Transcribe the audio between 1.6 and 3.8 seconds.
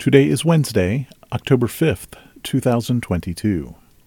5th, 2022.